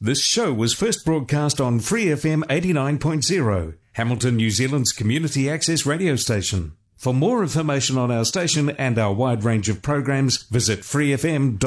This 0.00 0.22
show 0.22 0.52
was 0.52 0.74
first 0.74 1.04
broadcast 1.04 1.60
on 1.60 1.80
Free 1.80 2.04
FM 2.06 2.44
89.0, 2.44 3.74
Hamilton, 3.94 4.36
New 4.36 4.50
Zealand's 4.50 4.92
community 4.92 5.50
access 5.50 5.84
radio 5.84 6.14
station. 6.14 6.74
For 6.96 7.12
more 7.12 7.42
information 7.42 7.98
on 7.98 8.12
our 8.12 8.24
station 8.24 8.70
and 8.70 8.96
our 8.96 9.12
wide 9.12 9.42
range 9.42 9.68
of 9.68 9.82
programs, 9.82 10.44
visit 10.44 10.82
freefm.org.nz. 10.82 11.58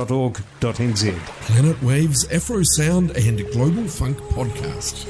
Planet 1.42 1.84
Waves 1.84 2.26
Afro 2.32 2.64
Sound 2.64 3.12
and 3.18 3.46
Global 3.52 3.90
Funk 3.90 4.18
podcast. 4.18 5.06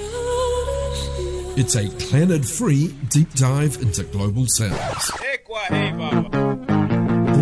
It's 1.59 1.75
a 1.75 1.83
Clannad 1.83 2.43
free 2.43 2.87
deep 3.09 3.31
dive 3.35 3.77
into 3.83 4.03
global 4.05 4.47
sounds. 4.47 5.11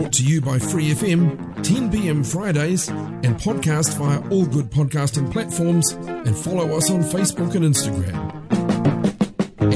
Brought 0.10 0.18
to 0.18 0.26
you 0.26 0.42
by 0.42 0.58
Free 0.58 0.90
FM, 0.90 1.64
10 1.64 1.92
pm 1.92 2.24
Fridays, 2.24 2.88
and 2.90 3.36
podcast 3.38 3.94
via 3.94 4.20
all 4.32 4.44
good 4.44 4.72
podcasting 4.72 5.32
platforms, 5.32 5.92
and 5.92 6.36
follow 6.36 6.76
us 6.76 6.90
on 6.90 7.02
Facebook 7.02 7.54
and 7.54 7.64
Instagram 7.64 8.18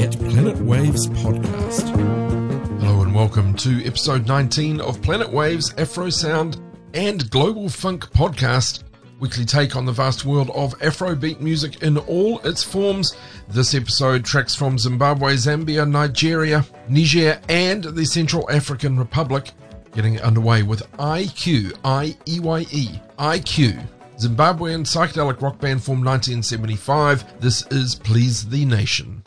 at 0.02 0.18
Planet 0.32 0.58
Waves 0.58 1.06
Podcast. 1.06 1.88
Hello 2.80 3.04
and 3.04 3.14
welcome 3.14 3.54
to 3.58 3.86
episode 3.86 4.26
19 4.26 4.82
of 4.82 5.00
Planet 5.04 5.32
Waves 5.32 5.72
Afro 5.78 6.09
Sound 6.09 6.59
and 6.95 7.30
Global 7.30 7.70
Funk 7.70 8.12
podcast 8.12 8.81
weekly 9.20 9.45
take 9.45 9.76
on 9.76 9.86
the 9.86 9.92
vast 9.92 10.26
world 10.26 10.50
of 10.56 10.78
Afrobeat 10.80 11.42
music 11.42 11.84
in 11.84 11.98
all 12.00 12.40
its 12.40 12.64
forms. 12.64 13.16
This 13.50 13.76
episode 13.76 14.26
tracks 14.26 14.56
from 14.56 14.80
Zimbabwe, 14.80 15.36
Zambia, 15.36 15.88
Nigeria, 15.88 16.66
Niger, 16.90 17.40
and 17.48 17.84
the 17.84 18.04
Central 18.04 18.50
African 18.50 18.98
Republic, 18.98 19.52
getting 19.94 20.22
underway 20.22 20.64
with 20.64 20.82
IQ, 20.98 21.74
I-E-Y-E, 21.84 23.00
IQ. 23.18 23.88
Zimbabwean 24.18 24.86
psychedelic 24.86 25.42
rock 25.42 25.60
band 25.60 25.84
formed 25.84 26.06
1975. 26.06 27.42
This 27.42 27.66
is 27.68 27.96
Please 27.96 28.48
the 28.50 28.66
Nation. 28.66 29.24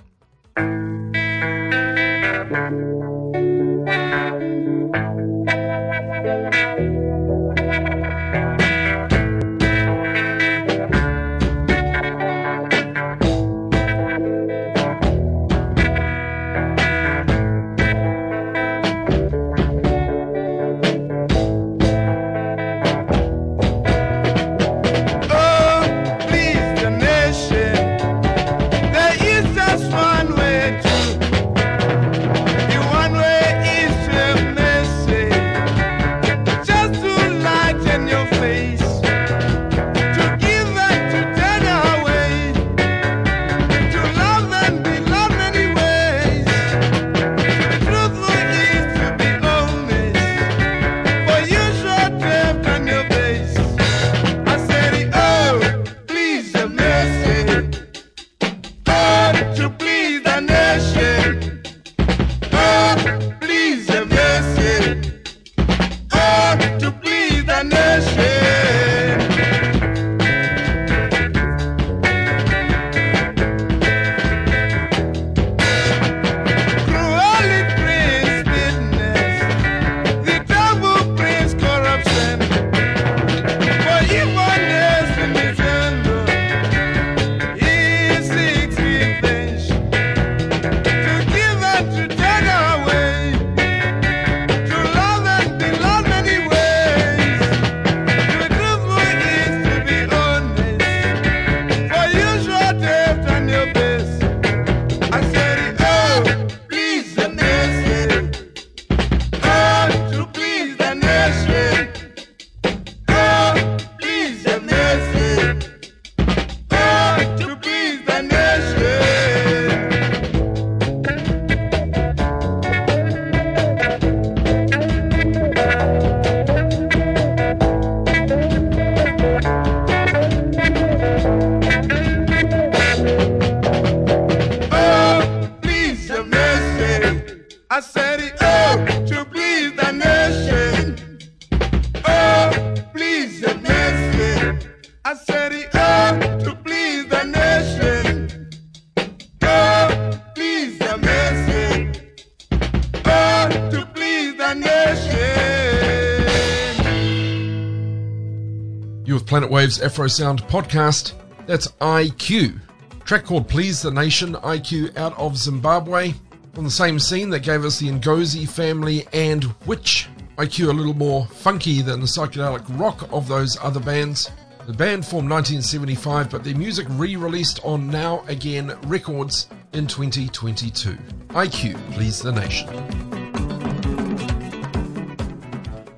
Waves 159.66 159.82
Afro 159.82 160.06
Sound 160.06 160.44
podcast. 160.44 161.15
That's 161.47 161.66
IQ. 161.81 162.60
Track 163.04 163.25
called 163.25 163.49
Please 163.49 163.82
the 163.82 163.91
Nation, 163.91 164.34
IQ 164.34 164.97
out 164.97 165.19
of 165.19 165.37
Zimbabwe. 165.37 166.15
On 166.56 166.62
the 166.62 166.71
same 166.71 167.00
scene 167.00 167.31
that 167.31 167.41
gave 167.41 167.65
us 167.65 167.81
the 167.81 167.88
Ngozi 167.88 168.49
family 168.49 169.09
and 169.12 169.53
Witch. 169.66 170.09
IQ 170.38 170.69
a 170.69 170.72
little 170.72 170.94
more 170.94 171.26
funky 171.26 171.82
than 171.82 171.99
the 171.99 172.06
psychedelic 172.06 172.65
rock 172.78 173.12
of 173.12 173.26
those 173.26 173.59
other 173.60 173.81
bands. 173.81 174.31
The 174.69 174.72
band 174.72 175.05
formed 175.05 175.28
1975, 175.28 176.31
but 176.31 176.44
their 176.44 176.55
music 176.55 176.87
re 176.91 177.16
released 177.16 177.59
on 177.65 177.91
Now 177.91 178.22
Again 178.28 178.72
Records 178.87 179.49
in 179.72 179.88
2022. 179.88 180.97
IQ, 181.31 181.91
Please 181.91 182.22
the 182.22 182.31
Nation. 182.31 183.16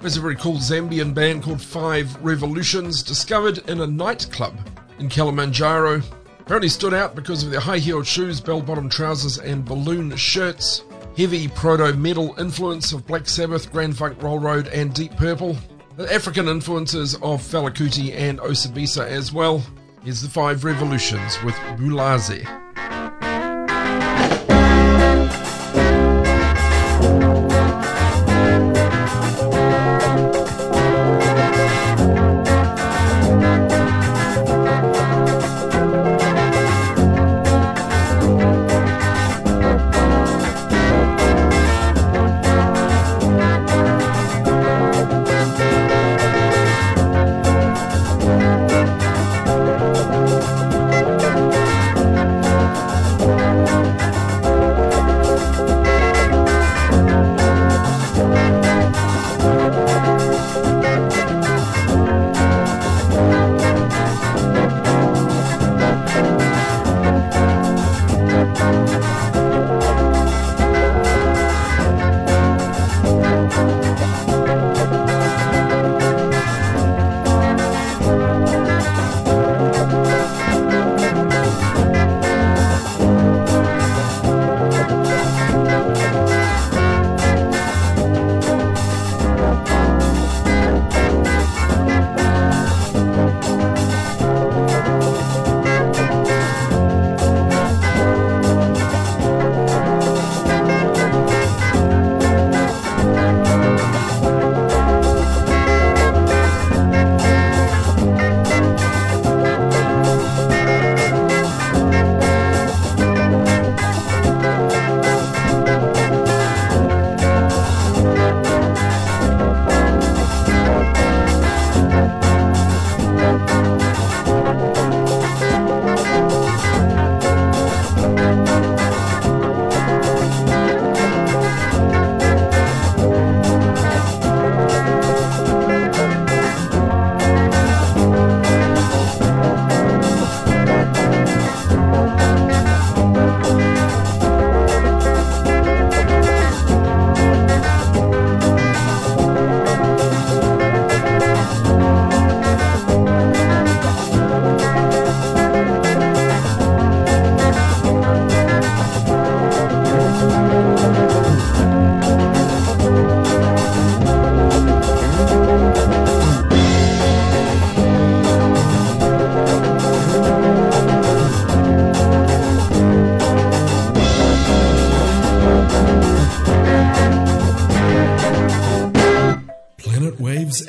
There's 0.01 0.17
a 0.17 0.21
very 0.21 0.37
cool 0.37 0.59
Zambian 0.59 1.13
band 1.13 1.43
called 1.43 1.61
Five 1.61 2.15
Revolutions, 2.23 3.03
discovered 3.03 3.59
in 3.69 3.81
a 3.81 3.87
nightclub 3.87 4.57
in 5.01 5.09
Kilimanjaro. 5.09 6.03
Apparently 6.39 6.69
stood 6.69 6.95
out 6.95 7.17
because 7.17 7.43
of 7.43 7.51
their 7.51 7.59
high 7.59 7.79
heeled 7.79 8.07
shoes, 8.07 8.41
bell 8.41 8.63
bottom 8.63 8.89
trousers, 8.89 9.39
and 9.39 9.65
balloon 9.65 10.15
shirts. 10.17 10.85
Heavy 11.17 11.49
proto 11.49 11.93
metal 11.95 12.33
influence 12.39 12.93
of 12.93 13.09
Black 13.09 13.29
Sabbath, 13.29 13.73
Grand 13.73 13.99
Funk 13.99 14.23
Railroad, 14.23 14.69
and 14.69 14.95
Deep 14.95 15.17
Purple. 15.17 15.57
The 15.97 16.15
African 16.15 16.47
influences 16.47 17.17
of 17.17 17.43
Fela 17.43 17.75
Kuti 17.75 18.15
and 18.15 18.39
Osibisa 18.39 19.05
as 19.05 19.33
well. 19.33 19.61
Here's 20.05 20.23
the 20.23 20.29
Five 20.29 20.63
Revolutions 20.63 21.43
with 21.43 21.57
Bulaze. 21.77 22.47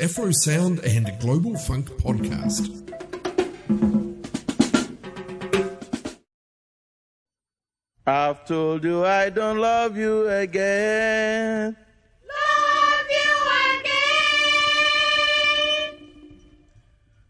Afro 0.09 0.31
Sound 0.31 0.79
and 0.79 1.05
Global 1.19 1.55
Funk 1.55 1.87
podcast. 2.01 2.65
I've 8.07 8.43
told 8.45 8.83
you 8.85 9.05
I 9.05 9.29
don't 9.29 9.59
love 9.59 9.95
you 9.97 10.27
again. 10.27 11.77
Love 12.25 13.09
you 13.21 13.35
again. 13.77 15.19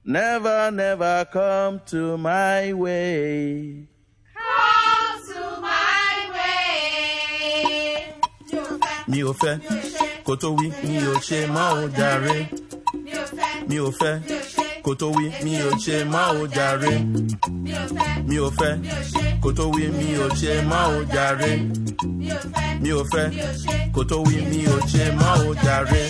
Never, 0.06 0.72
never 0.72 1.26
come 1.34 1.82
to 1.88 2.18
my 2.18 2.72
way. 2.72 3.90
Come 4.38 5.22
to 5.34 5.60
my 5.60 6.32
way. 6.34 8.14
Mi 9.10 9.24
ofe, 9.24 9.60
koto 10.24 10.54
wí, 10.56 10.72
mi 10.88 10.98
ò 11.12 11.16
ṣe 11.28 11.40
mọ́ 11.48 11.68
ò 11.84 11.90
jàre. 11.98 12.69
mi 13.70 13.78
ò 13.88 13.90
fẹ́ 14.00 14.14
kó 14.84 14.92
tó 15.00 15.08
wí 15.16 15.26
mi 15.44 15.54
ò 15.70 15.72
ṣe 15.84 15.98
má 16.14 16.22
ò 16.42 16.44
jàre 16.56 16.94
mi 18.28 18.38
ò 18.48 18.50
fẹ́ 18.60 18.74
kó 19.44 19.50
tó 19.58 19.64
wí 19.74 19.84
mi 19.98 20.08
ò 20.26 20.28
ṣe 20.40 20.54
má 20.70 20.80
ò 20.98 21.00
jàre 21.14 21.52
mi 22.82 22.90
ò 23.00 23.04
fẹ́ 23.12 23.28
kó 23.96 24.02
tó 24.10 24.18
wí 24.28 24.38
mi 24.52 24.62
ò 24.76 24.78
ṣe 24.92 25.04
má 25.20 25.30
ò 25.48 25.52
jàre. 25.66 26.04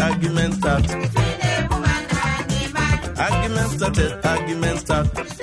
Arguments 0.00 0.56
start. 0.58 0.84
arguments 3.18 3.74
started, 3.76 4.26
argument 4.26 4.78
start. 4.80 5.41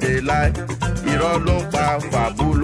dìde 0.00 0.20
láì 0.28 0.50
irọ́ 1.12 1.34
ló 1.46 1.56
pa 1.72 1.84
fàbúrò. 2.10 2.55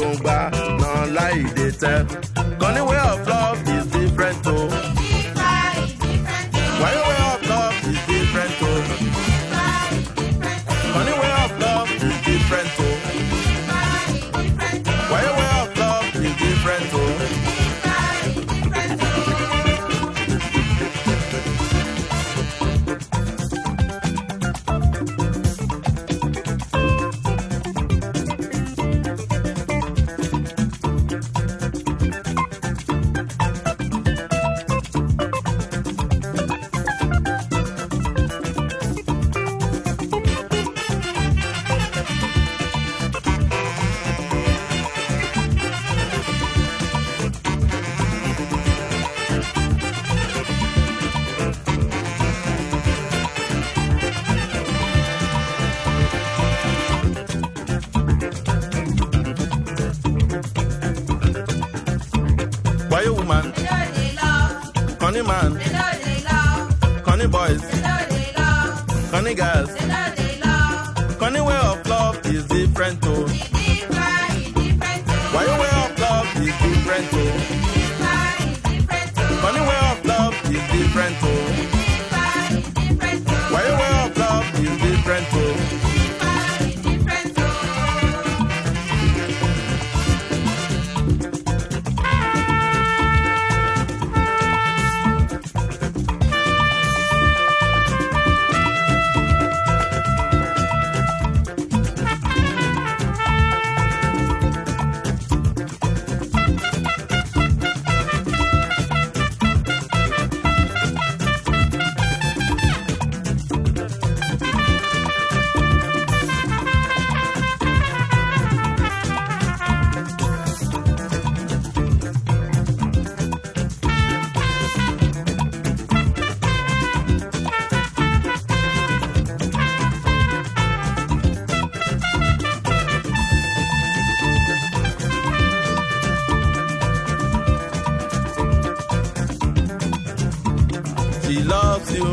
She 141.42 141.49
loves 141.49 141.92
you 141.92 142.04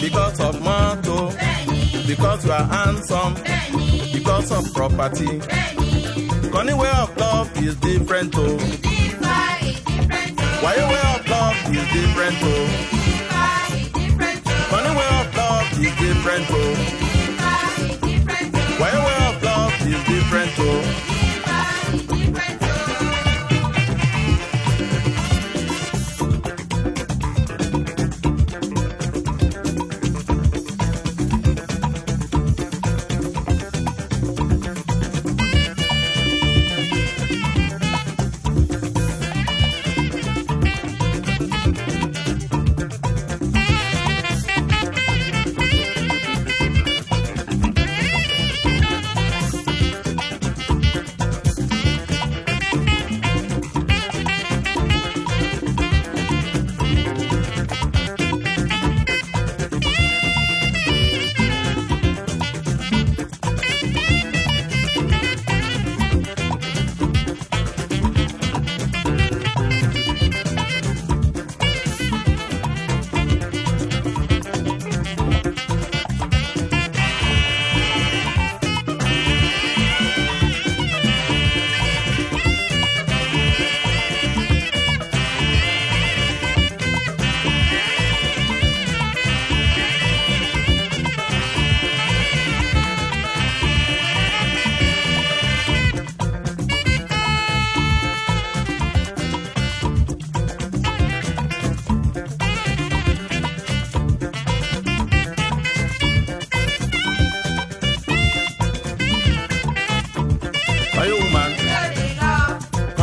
because 0.00 0.40
of 0.40 0.60
motto, 0.60 1.30
because 2.04 2.44
you 2.44 2.50
are 2.50 2.64
handsome, 2.64 3.34
because 4.12 4.50
of 4.50 4.74
property. 4.74 5.38
Connie 6.50 6.74
way 6.74 6.90
of 6.90 7.16
love 7.16 7.56
is 7.62 7.76
different 7.76 8.34
oh. 8.36 8.58
Why 10.62 10.74
your 10.74 10.88
way 10.88 11.00
of 11.14 11.28
love 11.28 11.56
is 11.76 11.86
different 11.92 12.38
oh. 12.42 12.66
Connie 14.68 14.96
way 14.96 15.06
of 15.20 15.36
love 15.36 15.72
is 15.78 15.94
different 16.00 16.46
oh. 16.50 16.74
Why 18.80 18.90
your 18.90 19.04
way 19.06 19.18
of 19.28 19.42
love 19.44 19.74
is 19.86 20.04
different 20.08 20.52
oh. 20.58 21.19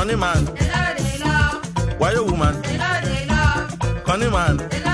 Connie 0.08 0.22
man. 0.22 0.46
Why 1.98 2.14
you 2.14 2.24
woman? 2.24 2.64
Connie 4.06 4.30
man. 4.30 4.87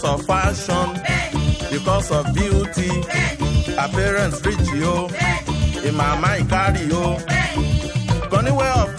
Because 0.00 0.20
of 0.20 0.26
fashion, 0.26 1.70
because 1.70 2.10
of 2.10 2.34
beauty. 2.34 2.88
Appearance 3.76 4.44
rich 4.44 4.68
yo. 4.72 5.08
In 5.84 5.94
my 5.94 6.18
mind 6.18 6.48
yo. 6.88 7.18
Connie 8.30 8.50
way 8.52 8.70
of 8.76 8.89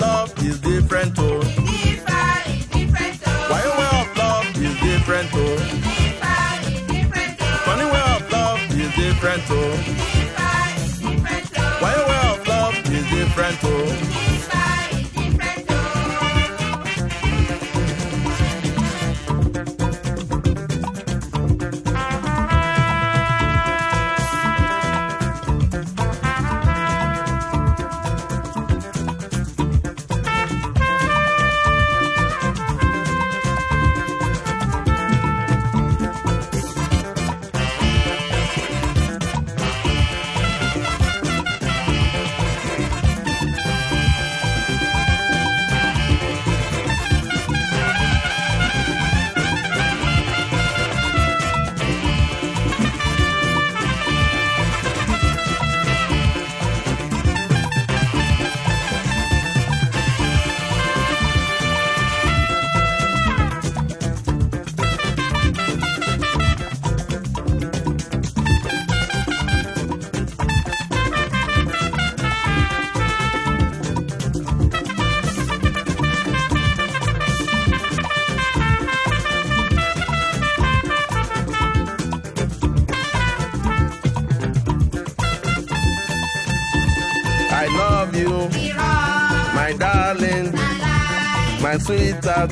sweetheart, 91.86 92.52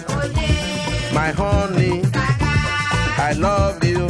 my 1.14 1.30
honey. 1.32 2.02
I 3.22 3.34
love 3.38 3.84
you. 3.84 4.08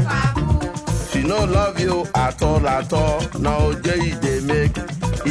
She 1.12 1.24
no 1.28 1.44
love 1.46 1.80
you 1.80 2.06
at 2.16 2.42
all 2.42 2.66
at 2.68 2.94
all. 2.94 3.20
Now 3.40 3.60
Oje 3.70 3.96
e 4.10 4.12
make. 4.50 4.78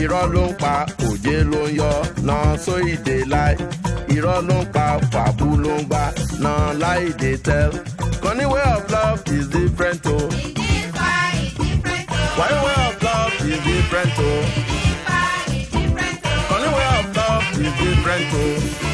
Irọ́ 0.00 0.24
ló 0.34 0.44
ń 0.48 0.52
pa, 0.62 0.74
òjé 1.08 1.36
ló 1.50 1.62
yọ. 1.80 1.92
Now 2.28 2.56
so 2.64 2.74
e 2.92 2.96
dey 3.06 3.22
lie. 3.32 3.56
Irọ́ 4.16 4.38
ló 4.48 4.58
ń 4.62 4.66
pa, 4.74 4.86
fàbú 5.12 5.48
ló 5.64 5.74
ń 5.80 5.84
lie 6.82 7.06
e 7.08 7.36
tell. 7.46 7.72
Connie 8.22 8.46
way 8.52 8.62
of 8.74 8.84
love 8.90 9.20
is 9.36 9.46
different. 9.48 10.00
Oh. 10.06 10.28
Why 12.38 12.50
way 12.64 12.76
of 12.88 12.96
love 13.08 13.34
is 13.52 13.60
different. 13.70 14.12
Oh. 14.28 14.42
Connie 16.48 16.72
way 16.76 16.88
of 16.98 17.06
love 17.18 17.46
is 17.64 17.72
different. 17.82 18.26
Oh. 18.42 18.87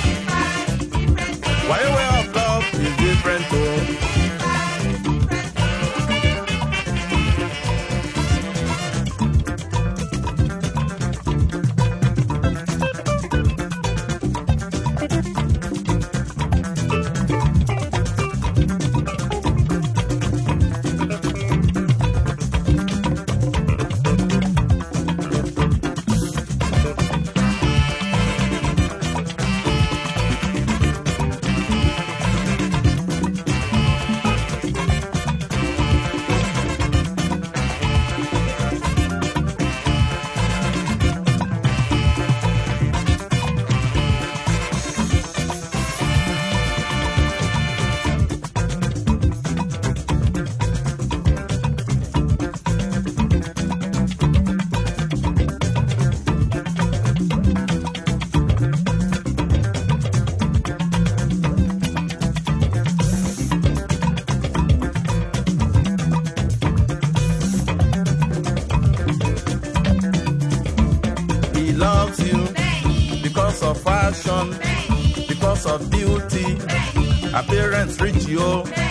Richio. 78.05 78.84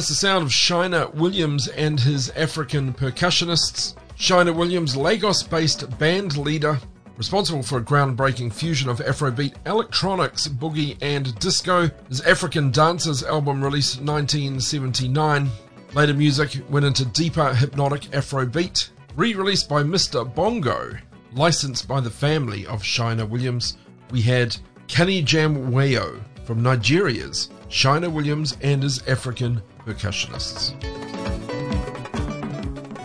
That's 0.00 0.08
the 0.08 0.14
sound 0.14 0.44
of 0.44 0.48
Shina 0.48 1.12
Williams 1.12 1.68
and 1.68 2.00
his 2.00 2.30
African 2.30 2.94
percussionists. 2.94 3.96
Shina 4.16 4.56
Williams, 4.56 4.96
Lagos 4.96 5.42
based 5.42 5.98
band 5.98 6.38
leader, 6.38 6.80
responsible 7.18 7.62
for 7.62 7.76
a 7.76 7.84
groundbreaking 7.84 8.50
fusion 8.50 8.88
of 8.88 9.00
Afrobeat, 9.00 9.56
electronics, 9.66 10.48
boogie, 10.48 10.96
and 11.02 11.38
disco. 11.38 11.90
His 12.08 12.22
African 12.22 12.70
Dancers 12.70 13.22
album 13.22 13.62
released 13.62 14.00
1979. 14.00 15.50
Later 15.92 16.14
music 16.14 16.62
went 16.70 16.86
into 16.86 17.04
deeper 17.04 17.52
hypnotic 17.52 18.04
Afrobeat, 18.12 18.88
re 19.16 19.34
released 19.34 19.68
by 19.68 19.82
Mr. 19.82 20.24
Bongo, 20.34 20.96
licensed 21.34 21.86
by 21.86 22.00
the 22.00 22.08
family 22.08 22.64
of 22.64 22.82
Shina 22.82 23.28
Williams. 23.28 23.76
We 24.10 24.22
had 24.22 24.56
Kenny 24.88 25.20
Jam 25.20 25.70
Wayo 25.70 26.22
from 26.46 26.62
Nigeria's 26.62 27.50
Shina 27.68 28.10
Williams 28.10 28.56
and 28.62 28.82
his 28.82 29.06
African 29.06 29.62
percussionists. 29.86 30.74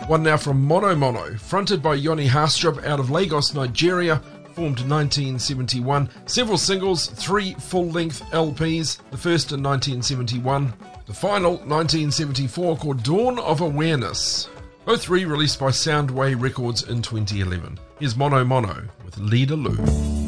One 0.08 0.22
now 0.22 0.38
from 0.38 0.68
Monomono, 0.68 1.40
fronted 1.40 1.82
by 1.82 1.98
Joni 1.98 2.28
Haastrup 2.28 2.86
out 2.86 3.00
of 3.00 3.10
Lagos, 3.10 3.56
Nigeria, 3.56 4.22
formed 4.54 4.80
1971. 4.80 6.10
Several 6.28 6.58
singles, 6.58 7.08
three 7.08 7.54
full 7.56 7.90
length 7.90 8.22
LPs, 8.32 9.00
the 9.12 9.18
first 9.18 9.52
in 9.52 9.64
1971, 9.64 10.74
the 11.08 11.14
final 11.14 11.54
1974 11.54 12.78
called 12.78 13.04
Dawn 13.04 13.40
of 13.40 13.62
Awareness. 13.62 14.48
Both 14.86 15.10
re 15.10 15.26
released 15.26 15.60
by 15.60 15.70
Soundway 15.70 16.40
Records 16.40 16.84
in 16.84 17.02
2011. 17.02 17.80
Here's 18.00 18.14
Monomono 18.14 18.88
with 19.04 19.18
Leader 19.18 19.56
Lou. 19.56 20.25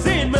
sehen 0.00 0.32
wir. 0.32 0.39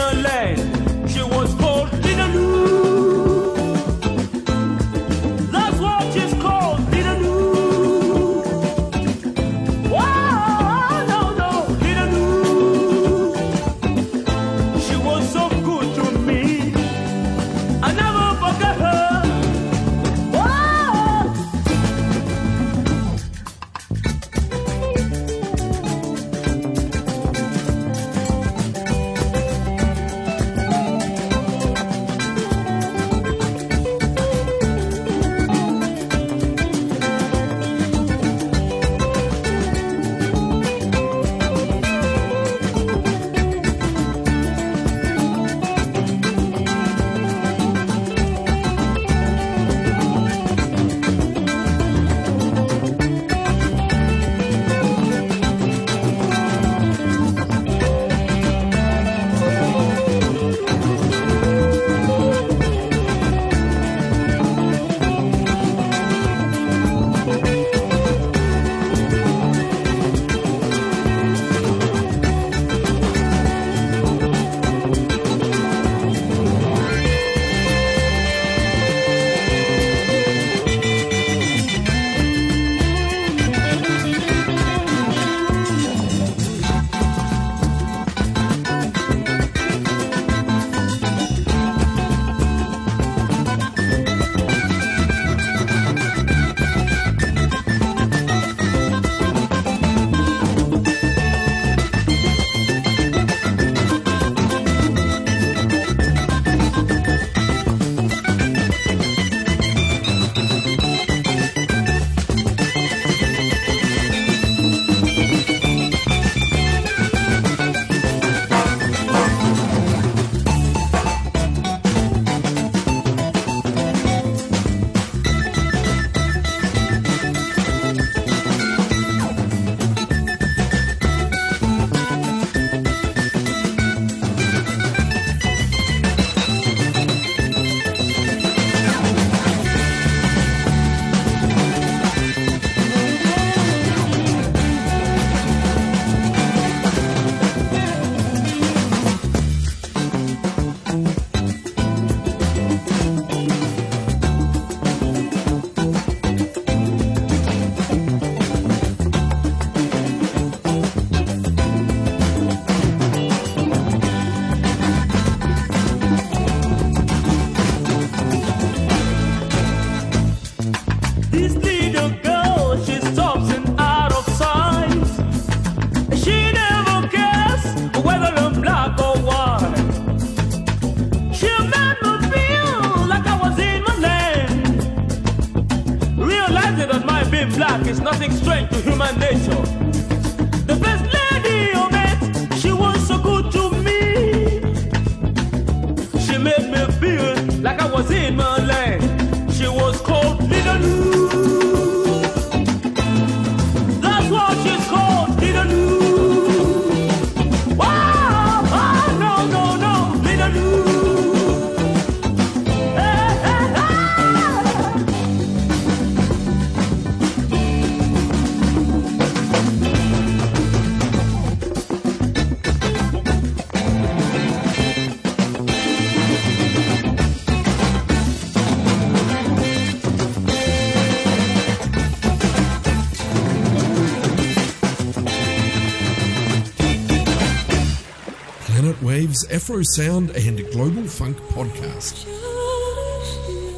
Afro 239.52 239.82
Sound 239.82 240.30
and 240.30 240.58
Global 240.70 241.02
Funk 241.08 241.36
podcast. 241.48 242.24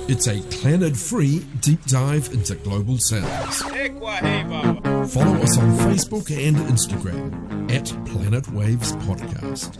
It's 0.08 0.26
a 0.26 0.34
Clannad 0.34 0.96
free 0.96 1.38
deep 1.60 1.82
dive 1.86 2.28
into 2.34 2.56
global 2.56 2.98
sounds. 2.98 3.62
Follow 3.62 5.36
us 5.38 5.58
on 5.58 5.78
Facebook 5.88 6.30
and 6.30 6.56
Instagram 6.56 7.72
at 7.72 7.86
Planet 8.06 8.46
Waves 8.52 8.92
Podcast. 8.92 9.78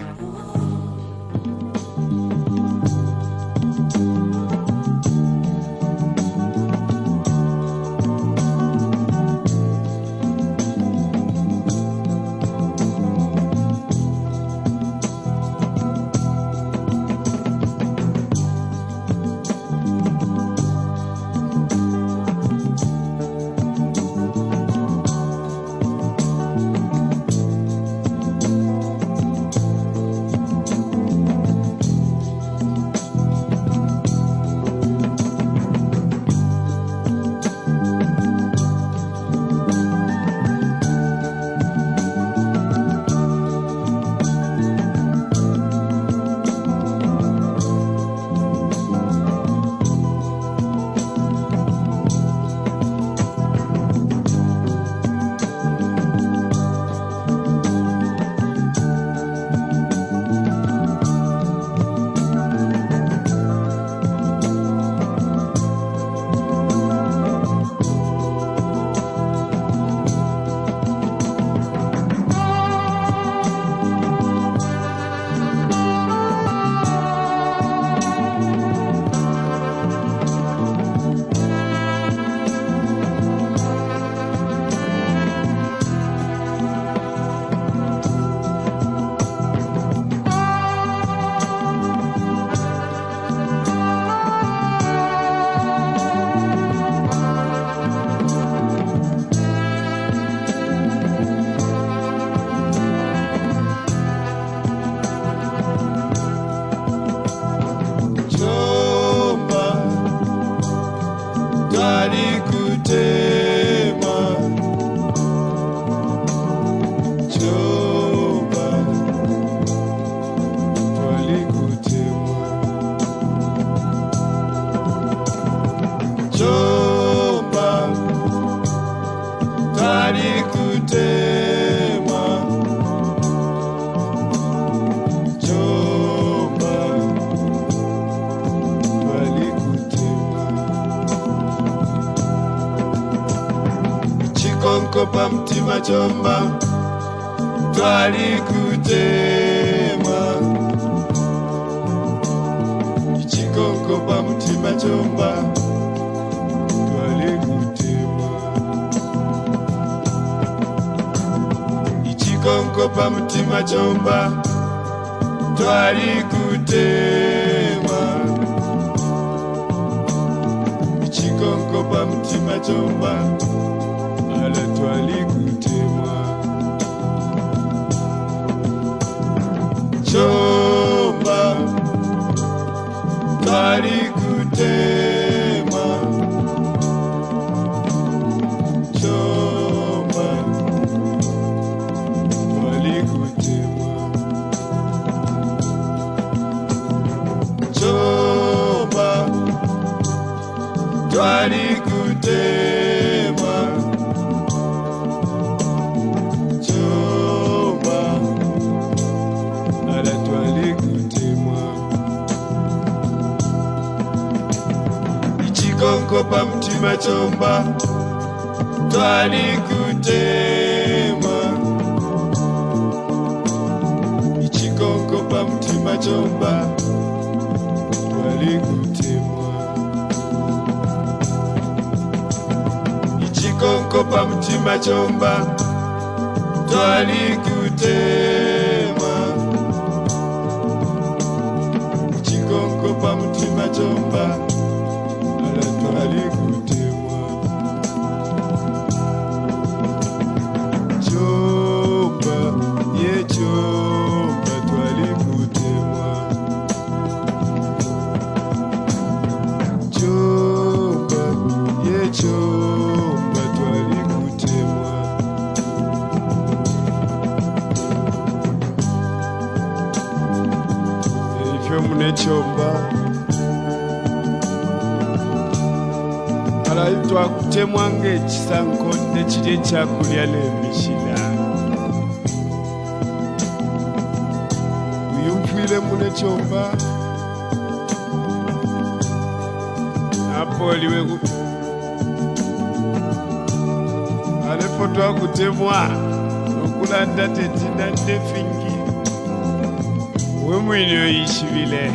Comme 300.64 300.74
une 300.74 300.90
huile, 300.90 301.22
il 301.22 301.28
suffit 301.28 301.66
l'air. 301.66 301.90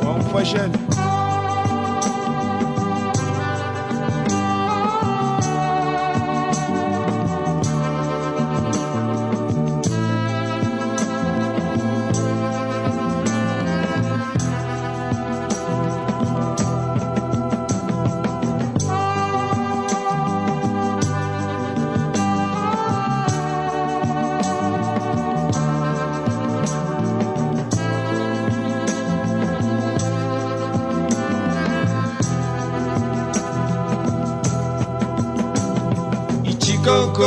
Trois 0.00 0.18
fois 0.20 0.44
jeune. 0.44 0.72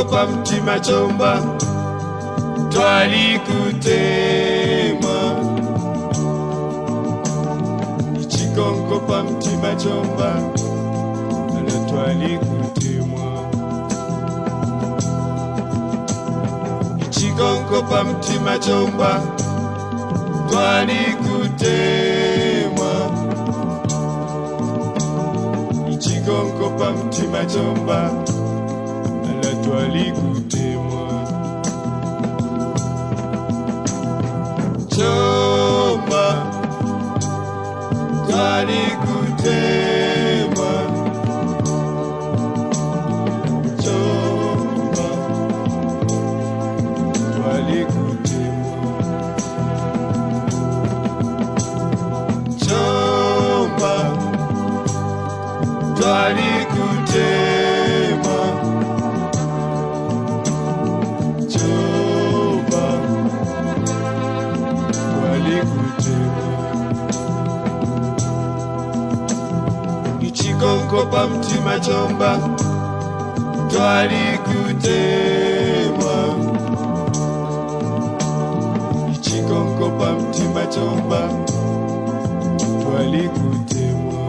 ichikonko 0.00 0.04
pamtima 0.04 0.80
chomba 0.80 1.42
twalikutema 2.68 5.16
ichikonko 8.20 9.00
pamtima 9.00 9.74
chomba 9.76 10.34
ala 11.58 11.86
twalikutemwa. 11.88 13.30
Ichikonko 17.06 17.82
pamtima 17.82 18.58
chomba 18.58 19.22
twalikutema 20.50 22.90
ichikonko 25.92 26.70
pamtima 26.78 27.44
chomba 27.46 28.10
twalikutemwa 29.90 31.06
chomba 34.94 36.26
twalikutema 38.28 39.79
pamtima 71.50 71.80
chomba 71.80 72.38
twalikutema 73.70 76.14
ichikonko 79.14 79.90
pamtima 79.98 80.66
chomba 80.66 81.20
twalikutemwa. 82.82 84.24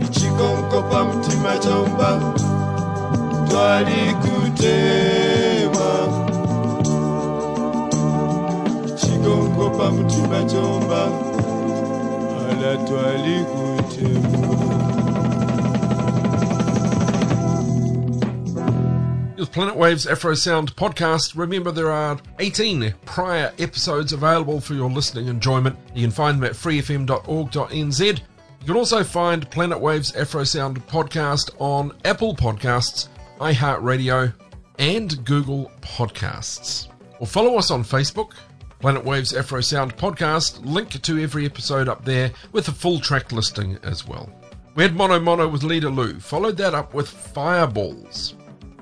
Ichikonko 0.00 0.82
pamtima 0.90 1.58
chomba 1.58 2.20
twalikutema 3.48 5.88
ichikonko 8.88 9.70
pamtima 9.70 10.44
chomba 10.44 11.08
With 19.36 19.52
Planet 19.52 19.76
Waves 19.76 20.06
Afro 20.06 20.32
Sound 20.34 20.74
podcast, 20.74 21.36
remember 21.36 21.70
there 21.70 21.90
are 21.90 22.18
18 22.38 22.94
prior 23.04 23.52
episodes 23.58 24.14
available 24.14 24.62
for 24.62 24.72
your 24.72 24.90
listening 24.90 25.28
enjoyment. 25.28 25.76
You 25.94 26.02
can 26.04 26.10
find 26.10 26.38
them 26.38 26.44
at 26.44 26.52
freefm.org.nz. 26.52 28.00
You 28.00 28.66
can 28.66 28.76
also 28.76 29.04
find 29.04 29.50
Planet 29.50 29.78
Waves 29.78 30.16
Afro 30.16 30.44
Sound 30.44 30.86
podcast 30.86 31.50
on 31.58 31.92
Apple 32.06 32.34
Podcasts, 32.34 33.08
iHeartRadio, 33.40 34.32
and 34.78 35.22
Google 35.26 35.70
Podcasts. 35.82 36.88
Or 37.20 37.26
follow 37.26 37.58
us 37.58 37.70
on 37.70 37.84
Facebook, 37.84 38.32
Planet 38.84 39.06
Waves 39.06 39.32
Afro 39.32 39.62
Sound 39.62 39.96
podcast, 39.96 40.62
link 40.62 41.00
to 41.00 41.18
every 41.18 41.46
episode 41.46 41.88
up 41.88 42.04
there 42.04 42.30
with 42.52 42.68
a 42.68 42.72
full 42.72 43.00
track 43.00 43.32
listing 43.32 43.78
as 43.82 44.06
well. 44.06 44.30
We 44.74 44.82
had 44.82 44.94
Monomono 44.94 45.50
with 45.50 45.62
Leader 45.62 45.88
Lou, 45.88 46.20
followed 46.20 46.58
that 46.58 46.74
up 46.74 46.92
with 46.92 47.08
Fireballs 47.08 48.34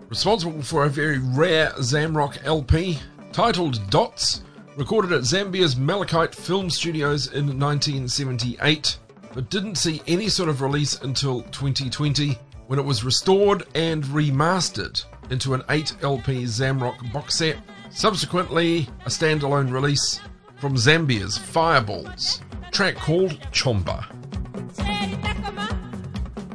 responsible 0.08 0.60
for 0.60 0.86
a 0.86 0.88
very 0.88 1.20
rare 1.20 1.70
Zamrock 1.76 2.36
LP 2.42 2.98
titled 3.30 3.78
Dots, 3.90 4.42
recorded 4.76 5.12
at 5.12 5.20
Zambia's 5.20 5.76
Malachite 5.76 6.34
Film 6.34 6.68
Studios 6.68 7.28
in 7.28 7.56
1978, 7.56 8.98
but 9.32 9.50
didn't 9.50 9.76
see 9.76 10.02
any 10.08 10.28
sort 10.28 10.48
of 10.48 10.62
release 10.62 11.00
until 11.02 11.42
2020 11.42 12.36
when 12.66 12.80
it 12.80 12.84
was 12.84 13.04
restored 13.04 13.68
and 13.76 14.02
remastered 14.06 15.04
into 15.30 15.54
an 15.54 15.62
8 15.70 15.94
LP 16.02 16.42
Zamrock 16.42 17.12
box 17.12 17.36
set. 17.36 17.56
Subsequently, 17.94 18.88
a 19.04 19.08
standalone 19.08 19.70
release 19.70 20.18
from 20.56 20.76
Zambia's 20.76 21.36
Fireballs, 21.36 22.40
track 22.70 22.94
called 22.94 23.32
Chomba. 23.52 24.06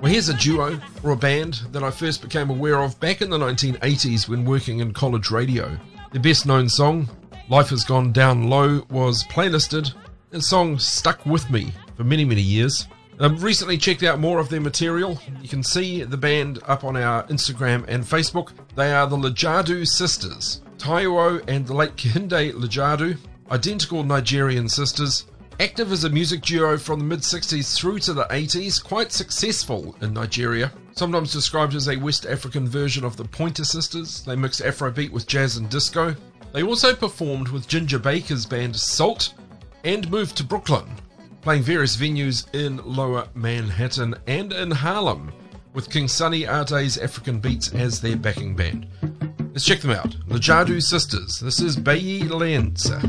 Well, 0.01 0.11
here's 0.11 0.29
a 0.29 0.33
duo 0.33 0.79
or 1.03 1.11
a 1.11 1.15
band 1.15 1.61
that 1.71 1.83
I 1.83 1.91
first 1.91 2.21
became 2.21 2.49
aware 2.49 2.79
of 2.79 2.99
back 2.99 3.21
in 3.21 3.29
the 3.29 3.37
1980s 3.37 4.27
when 4.27 4.45
working 4.45 4.79
in 4.79 4.93
college 4.93 5.29
radio. 5.29 5.77
Their 6.11 6.21
best 6.21 6.45
known 6.45 6.69
song, 6.69 7.07
Life 7.49 7.69
Has 7.69 7.83
Gone 7.83 8.11
Down 8.11 8.49
Low, 8.49 8.85
was 8.89 9.23
playlisted, 9.25 9.93
and 10.31 10.43
song 10.43 10.79
stuck 10.79 11.25
with 11.25 11.49
me 11.49 11.71
for 11.95 12.03
many, 12.03 12.25
many 12.25 12.41
years. 12.41 12.87
I've 13.19 13.43
recently 13.43 13.77
checked 13.77 14.03
out 14.03 14.19
more 14.19 14.39
of 14.39 14.49
their 14.49 14.61
material. 14.61 15.19
You 15.41 15.49
can 15.49 15.63
see 15.63 16.03
the 16.03 16.17
band 16.17 16.59
up 16.67 16.83
on 16.83 16.95
our 16.95 17.23
Instagram 17.27 17.85
and 17.87 18.03
Facebook. 18.03 18.51
They 18.75 18.93
are 18.93 19.07
the 19.07 19.17
Lijadu 19.17 19.87
sisters, 19.87 20.61
Taiwo 20.87 21.43
and 21.49 21.67
the 21.67 21.73
late 21.73 21.97
Kehinde 21.97 22.53
Lijadu, 22.53 23.17
identical 23.51 24.05
Nigerian 24.05 24.69
sisters. 24.69 25.25
Active 25.59 25.91
as 25.91 26.05
a 26.05 26.09
music 26.09 26.41
duo 26.41 26.77
from 26.77 26.99
the 26.99 27.05
mid 27.05 27.19
60s 27.19 27.75
through 27.75 27.99
to 27.99 28.13
the 28.13 28.23
80s, 28.31 28.81
quite 28.81 29.11
successful 29.11 29.97
in 29.99 30.13
Nigeria. 30.13 30.71
Sometimes 30.93 31.33
described 31.33 31.75
as 31.75 31.89
a 31.89 31.97
West 31.97 32.25
African 32.25 32.69
version 32.69 33.03
of 33.03 33.17
the 33.17 33.25
Pointer 33.25 33.65
Sisters, 33.65 34.23
they 34.23 34.37
mix 34.37 34.61
Afrobeat 34.61 35.11
with 35.11 35.27
jazz 35.27 35.57
and 35.57 35.69
disco. 35.69 36.15
They 36.53 36.63
also 36.63 36.95
performed 36.95 37.49
with 37.49 37.67
Ginger 37.67 37.99
Baker's 37.99 38.45
band 38.45 38.73
Salt 38.73 39.33
and 39.83 40.09
moved 40.09 40.37
to 40.37 40.45
Brooklyn, 40.45 40.87
playing 41.41 41.63
various 41.63 41.97
venues 41.97 42.45
in 42.55 42.77
Lower 42.85 43.27
Manhattan 43.35 44.15
and 44.25 44.53
in 44.53 44.71
Harlem, 44.71 45.33
with 45.73 45.89
King 45.89 46.07
Sunny 46.07 46.43
Adé's 46.43 46.97
African 46.97 47.41
Beats 47.41 47.73
as 47.73 47.99
their 47.99 48.15
backing 48.15 48.55
band. 48.55 48.87
Let's 49.57 49.65
check 49.65 49.81
them 49.81 49.89
out. 49.89 50.15
The 50.27 50.37
Jadu 50.37 50.79
Sisters. 50.83 51.39
This 51.39 51.61
is 51.61 51.75
Bayi 51.77 52.21
Lenza. 52.29 53.01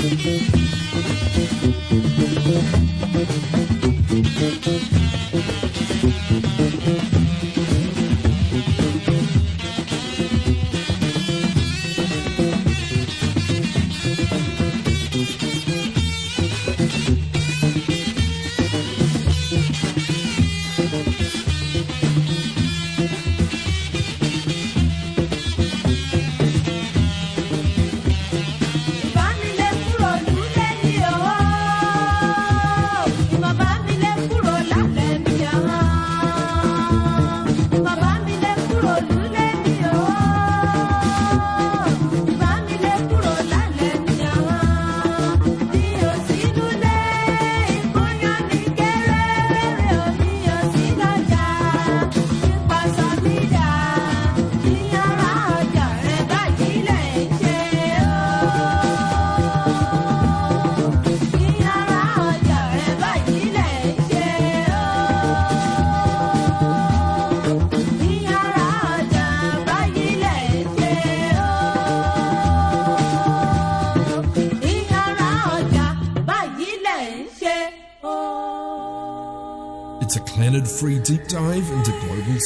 thank 0.00 0.24
you 2.46 2.97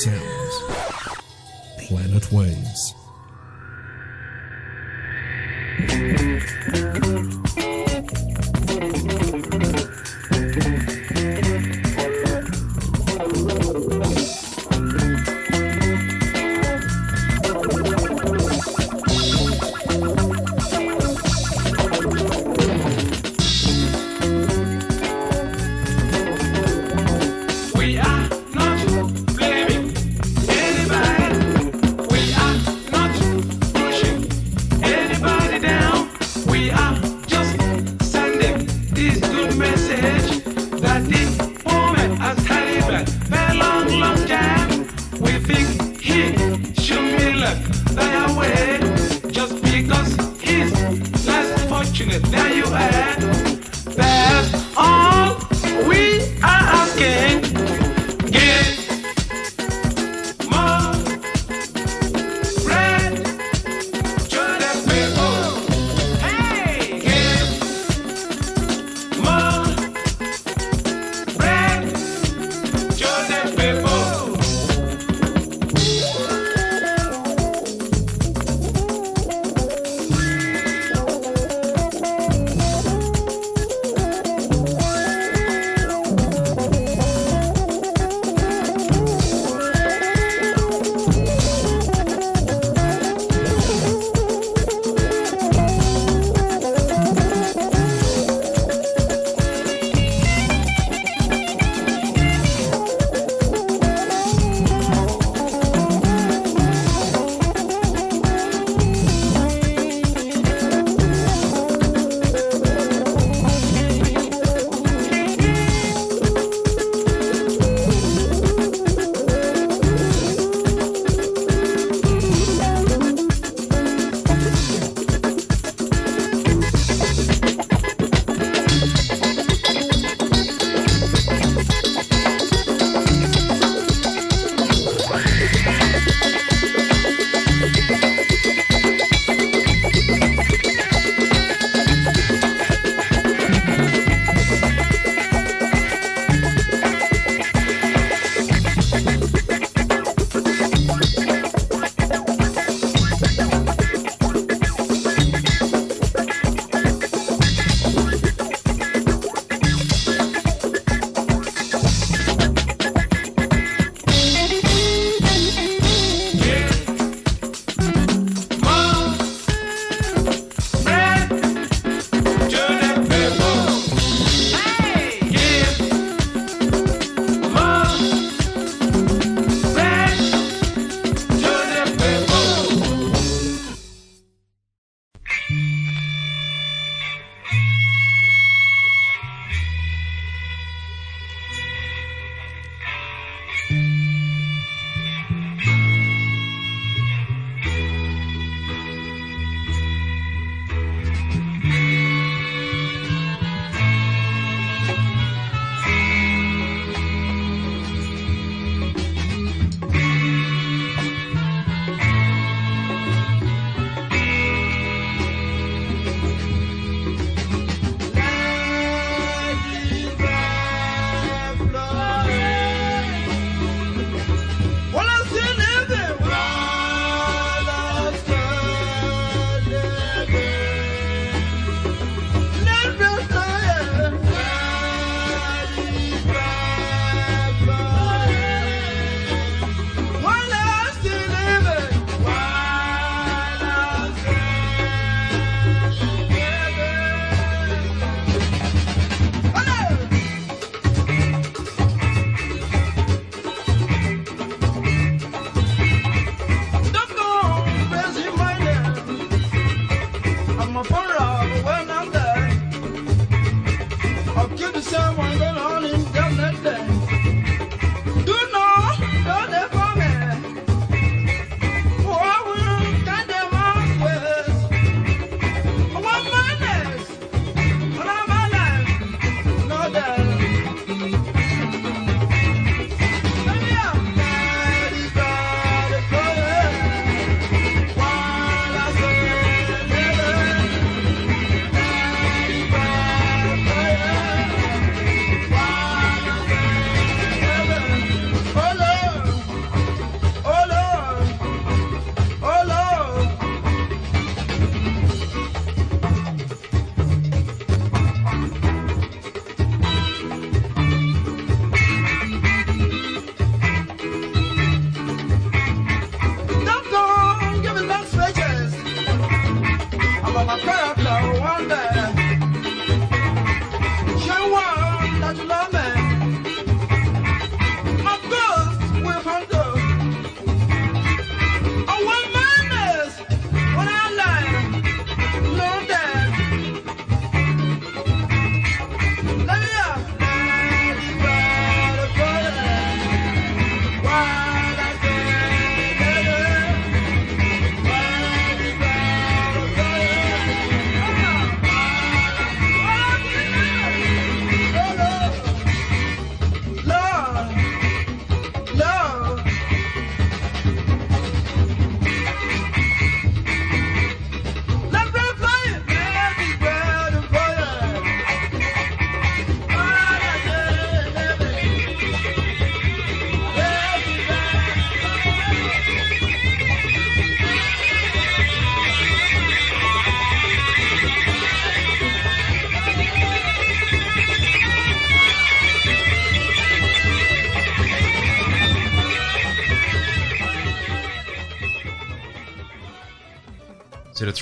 sounds. 0.02 0.56
Planet 1.86 2.32
Waves. 2.32 2.61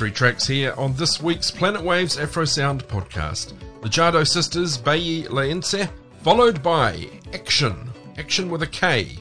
Three 0.01 0.11
tracks 0.11 0.47
here 0.47 0.73
on 0.79 0.95
this 0.95 1.23
week's 1.23 1.51
Planet 1.51 1.83
Waves 1.83 2.19
Afro 2.19 2.47
Sound 2.47 2.89
podcast. 2.89 3.53
The 3.83 3.89
Jado 3.91 4.27
Sisters, 4.27 4.79
Bayi 4.79 5.27
Laense, 5.29 5.91
followed 6.23 6.63
by 6.63 6.95
Aktion, 7.33 7.87
Aktion 8.15 8.49
with 8.49 8.63
a 8.63 8.67
K, 8.67 9.19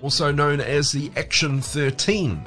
also 0.00 0.32
known 0.32 0.58
as 0.62 0.90
the 0.90 1.10
Aktion 1.10 1.62
13, 1.62 2.42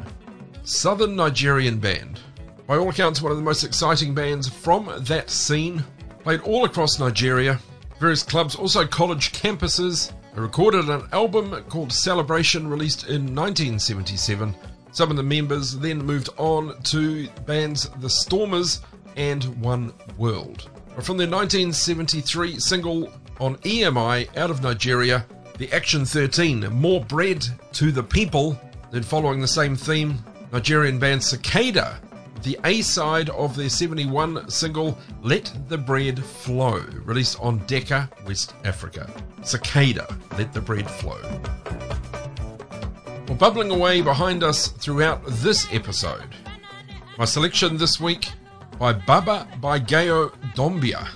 Southern 0.63 1.15
Nigerian 1.15 1.77
band. 1.77 2.21
By 2.65 2.77
all 2.77 2.89
accounts, 2.89 3.21
one 3.21 3.31
of 3.31 3.38
the 3.38 3.43
most 3.43 3.63
exciting 3.63 4.15
bands 4.15 4.49
from 4.49 4.91
that 5.01 5.29
scene, 5.29 5.83
played 6.23 6.41
all 6.41 6.65
across 6.65 6.97
Nigeria, 6.97 7.59
various 7.99 8.23
clubs, 8.23 8.55
also 8.55 8.88
college 8.88 9.31
campuses. 9.31 10.11
They 10.33 10.41
recorded 10.41 10.89
an 10.89 11.03
album 11.11 11.63
called 11.69 11.93
Celebration, 11.93 12.67
released 12.67 13.03
in 13.03 13.36
1977. 13.36 14.55
Some 14.95 15.11
of 15.11 15.17
the 15.17 15.23
members 15.23 15.77
then 15.77 15.97
moved 15.97 16.29
on 16.37 16.81
to 16.83 17.27
bands 17.45 17.89
The 17.99 18.09
Stormers 18.09 18.79
and 19.17 19.43
One 19.61 19.91
World. 20.17 20.69
From 21.01 21.17
their 21.17 21.27
1973 21.27 22.59
single 22.61 23.11
on 23.41 23.57
EMI 23.57 24.37
out 24.37 24.49
of 24.49 24.63
Nigeria, 24.63 25.25
the 25.57 25.67
Aktion 25.67 26.07
13, 26.09 26.71
More 26.71 27.03
Bread 27.03 27.45
to 27.73 27.91
the 27.91 28.03
People, 28.03 28.57
then 28.89 29.03
following 29.03 29.41
the 29.41 29.47
same 29.49 29.75
theme, 29.75 30.17
Nigerian 30.53 30.97
band 30.97 31.21
Cicada, 31.21 31.99
the 32.43 32.57
A 32.63 32.81
side 32.81 33.29
of 33.31 33.53
their 33.57 33.67
71 33.67 34.49
single 34.49 34.97
Let 35.21 35.51
the 35.67 35.77
Bread 35.77 36.23
Flow, 36.23 36.81
released 37.03 37.37
on 37.41 37.57
Decca, 37.67 38.09
West 38.25 38.53
Africa. 38.63 39.11
Cicada, 39.43 40.07
Let 40.37 40.53
the 40.53 40.61
Bread 40.61 40.89
Flow. 40.89 41.19
Well, 43.28 43.38
bubbling 43.38 43.71
away 43.71 44.01
behind 44.01 44.43
us 44.43 44.67
throughout 44.67 45.26
this 45.26 45.67
episode, 45.73 46.36
my 47.17 47.26
selection 47.26 47.76
this 47.76 47.99
week 47.99 48.32
by 48.78 48.93
Baba 48.93 49.47
Baigayo 49.59 50.32
Dombia. 50.53 51.07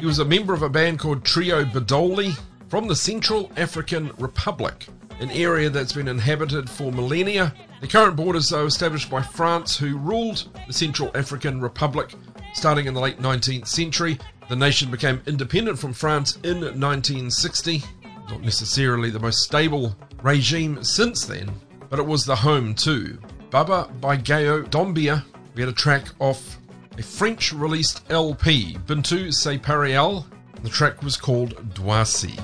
He 0.00 0.06
was 0.06 0.18
a 0.18 0.24
member 0.24 0.54
of 0.54 0.62
a 0.62 0.70
band 0.70 0.98
called 0.98 1.24
Trio 1.24 1.62
Badoli 1.66 2.38
from 2.68 2.88
the 2.88 2.96
Central 2.96 3.52
African 3.58 4.10
Republic, 4.16 4.86
an 5.20 5.30
area 5.30 5.68
that's 5.68 5.92
been 5.92 6.08
inhabited 6.08 6.70
for 6.70 6.90
millennia. 6.90 7.54
The 7.82 7.88
current 7.88 8.16
borders 8.16 8.50
are 8.50 8.64
established 8.64 9.10
by 9.10 9.20
France, 9.20 9.76
who 9.76 9.98
ruled 9.98 10.48
the 10.66 10.72
Central 10.72 11.10
African 11.14 11.60
Republic 11.60 12.14
starting 12.54 12.86
in 12.86 12.94
the 12.94 13.00
late 13.00 13.20
19th 13.20 13.66
century. 13.66 14.18
The 14.48 14.56
nation 14.56 14.90
became 14.90 15.20
independent 15.26 15.78
from 15.78 15.92
France 15.92 16.36
in 16.36 16.60
1960. 16.60 17.84
Not 18.28 18.42
necessarily 18.42 19.10
the 19.10 19.18
most 19.18 19.42
stable 19.42 19.96
regime 20.22 20.84
since 20.84 21.24
then, 21.24 21.50
but 21.88 21.98
it 21.98 22.06
was 22.06 22.24
the 22.24 22.36
home 22.36 22.74
to 22.76 23.18
Baba 23.50 23.88
Baigayo 24.00 24.68
Dombia. 24.68 25.24
We 25.54 25.62
had 25.62 25.70
a 25.70 25.72
track 25.72 26.04
off 26.18 26.58
a 26.98 27.02
French 27.02 27.52
released 27.52 28.02
LP, 28.10 28.76
Bintu 28.86 29.32
Se 29.32 29.56
Pariel. 29.58 30.26
The 30.62 30.68
track 30.68 31.02
was 31.02 31.16
called 31.16 31.54
Dwasi. 31.74 32.36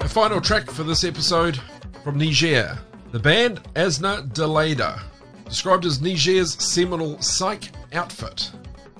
A 0.00 0.08
final 0.08 0.40
track 0.40 0.70
for 0.70 0.84
this 0.84 1.04
episode 1.04 1.60
from 2.04 2.18
Niger. 2.18 2.78
The 3.10 3.18
band 3.18 3.62
Asna 3.74 4.28
Delada, 4.32 5.02
described 5.44 5.84
as 5.84 6.00
Niger's 6.00 6.54
seminal 6.62 7.20
psych 7.20 7.70
outfit, 7.92 8.52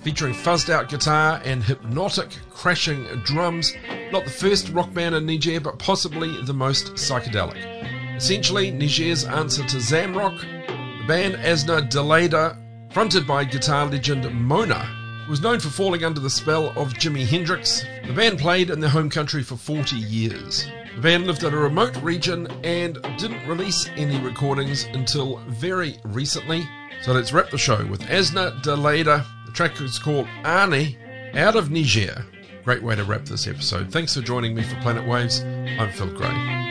featuring 0.06 0.32
fuzzed 0.32 0.70
out 0.70 0.88
guitar 0.88 1.40
and 1.44 1.64
hypnotic 1.64 2.28
crashing 2.48 3.02
drums. 3.24 3.74
Not 4.12 4.22
the 4.22 4.30
first 4.30 4.68
rock 4.68 4.94
band 4.94 5.16
in 5.16 5.26
Niger, 5.26 5.58
but 5.58 5.80
possibly 5.80 6.40
the 6.42 6.54
most 6.54 6.94
psychedelic. 6.94 8.16
Essentially, 8.16 8.70
Niger's 8.70 9.24
answer 9.24 9.64
to 9.64 9.78
Zamrock, 9.78 10.38
the 10.38 11.06
band 11.08 11.34
Asna 11.34 11.90
Delada, 11.90 12.56
fronted 12.92 13.26
by 13.26 13.42
guitar 13.42 13.86
legend 13.86 14.32
Mona, 14.32 14.88
was 15.28 15.42
known 15.42 15.58
for 15.58 15.70
falling 15.70 16.04
under 16.04 16.20
the 16.20 16.30
spell 16.30 16.68
of 16.78 16.94
Jimi 16.94 17.26
Hendrix. 17.26 17.84
The 18.06 18.12
band 18.12 18.38
played 18.38 18.70
in 18.70 18.78
their 18.78 18.90
home 18.90 19.10
country 19.10 19.42
for 19.42 19.56
40 19.56 19.96
years. 19.96 20.68
The 20.94 21.00
band 21.00 21.26
lived 21.26 21.42
in 21.42 21.52
a 21.52 21.58
remote 21.58 21.96
region 21.96 22.46
and 22.62 22.96
didn't 23.18 23.44
release 23.48 23.90
any 23.96 24.20
recordings 24.20 24.84
until 24.84 25.38
very 25.48 25.96
recently. 26.04 26.62
So 27.02 27.12
let's 27.12 27.32
wrap 27.32 27.50
the 27.50 27.58
show 27.58 27.84
with 27.86 28.02
Asna 28.02 28.62
Delada. 28.62 29.26
Track 29.56 29.80
is 29.80 29.98
called 29.98 30.28
Arne, 30.44 30.94
out 31.32 31.56
of 31.56 31.70
Niger. 31.70 32.26
Great 32.62 32.82
way 32.82 32.94
to 32.94 33.04
wrap 33.04 33.24
this 33.24 33.46
episode. 33.46 33.90
Thanks 33.90 34.12
for 34.12 34.20
joining 34.20 34.54
me 34.54 34.62
for 34.62 34.78
Planet 34.82 35.08
Waves. 35.08 35.40
I'm 35.40 35.90
Phil 35.92 36.08
Gray. 36.08 36.65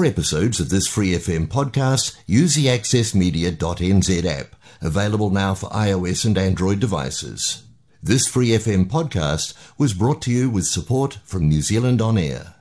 More 0.00 0.06
episodes 0.06 0.60
of 0.60 0.70
this 0.70 0.86
Free 0.86 1.10
FM 1.10 1.46
podcast, 1.46 2.16
use 2.24 2.54
the 2.54 2.68
accessmedia.nz 2.68 4.24
app, 4.24 4.56
available 4.80 5.28
now 5.28 5.52
for 5.52 5.68
iOS 5.68 6.24
and 6.24 6.38
Android 6.38 6.80
devices. 6.80 7.64
This 8.02 8.26
Free 8.26 8.48
FM 8.48 8.86
podcast 8.86 9.52
was 9.76 9.92
brought 9.92 10.22
to 10.22 10.30
you 10.30 10.48
with 10.48 10.64
support 10.64 11.18
from 11.22 11.50
New 11.50 11.60
Zealand 11.60 12.00
On 12.00 12.16
Air. 12.16 12.54